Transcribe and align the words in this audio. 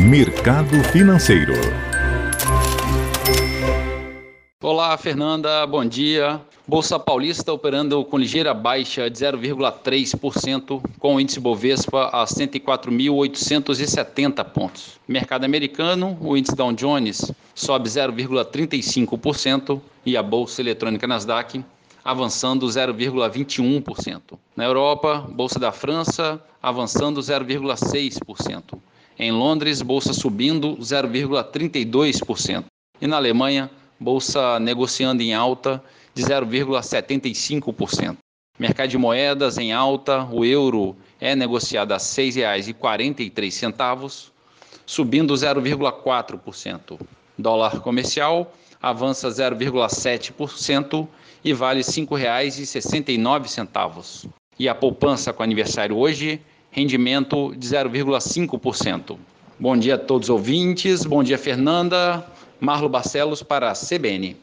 Mercado 0.00 0.80
Financeiro. 0.92 1.54
Olá, 4.62 4.96
Fernanda, 4.96 5.66
bom 5.66 5.84
dia. 5.84 6.40
Bolsa 6.68 7.00
Paulista 7.00 7.52
operando 7.52 8.04
com 8.04 8.16
ligeira 8.16 8.54
baixa 8.54 9.10
de 9.10 9.18
0,3%, 9.18 10.80
com 11.00 11.16
o 11.16 11.20
índice 11.20 11.40
Bovespa 11.40 12.10
a 12.12 12.24
104.870 12.24 14.44
pontos. 14.44 15.00
Mercado 15.08 15.44
americano, 15.44 16.16
o 16.20 16.36
índice 16.36 16.54
Dow 16.54 16.72
Jones 16.72 17.32
sobe 17.52 17.88
0,35% 17.88 19.80
e 20.06 20.16
a 20.16 20.22
bolsa 20.22 20.60
eletrônica 20.60 21.08
Nasdaq 21.08 21.64
avançando 22.04 22.64
0,21%. 22.66 24.38
Na 24.56 24.64
Europa, 24.64 25.26
bolsa 25.28 25.58
da 25.58 25.72
França 25.72 26.40
avançando 26.62 27.20
0,6%. 27.20 28.78
Em 29.18 29.32
Londres, 29.32 29.82
bolsa 29.82 30.12
subindo 30.12 30.76
0,32%. 30.76 32.66
E 33.00 33.06
na 33.06 33.16
Alemanha, 33.16 33.70
bolsa 33.98 34.60
negociando 34.60 35.22
em 35.22 35.32
alta 35.34 35.82
de 36.14 36.22
0,75%. 36.22 38.18
Mercado 38.58 38.90
de 38.90 38.98
moedas 38.98 39.56
em 39.58 39.72
alta, 39.72 40.24
o 40.24 40.44
euro 40.44 40.94
é 41.20 41.34
negociado 41.34 41.90
a 41.92 41.96
R$ 41.96 42.02
6,43, 42.02 44.30
subindo 44.86 45.34
0,4%. 45.34 47.00
Dólar 47.36 47.80
comercial 47.80 48.54
avança 48.80 49.28
0,7% 49.28 51.08
e 51.44 51.52
vale 51.52 51.80
R$ 51.80 51.86
5,69. 51.86 54.30
E 54.58 54.68
a 54.68 54.74
poupança 54.74 55.32
com 55.32 55.42
aniversário 55.42 55.96
hoje, 55.96 56.40
rendimento 56.70 57.54
de 57.56 57.66
0,5%. 57.66 59.16
Bom 59.58 59.76
dia 59.76 59.96
a 59.96 59.98
todos 59.98 60.28
os 60.28 60.30
ouvintes, 60.30 61.04
bom 61.04 61.22
dia 61.22 61.38
Fernanda, 61.38 62.24
Marlo 62.60 62.88
Barcelos 62.88 63.42
para 63.42 63.70
a 63.70 63.74
CBN. 63.74 64.36